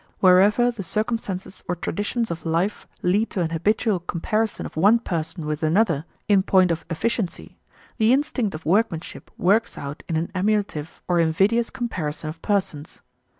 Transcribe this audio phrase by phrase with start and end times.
[0.19, 5.45] Wherever the circumstances or traditions of life lead to an habitual comparison of one person
[5.45, 7.59] with another in point of efficiency,
[7.99, 13.01] the instinct of workmanship works out in an emulative or invidious comparison of persons.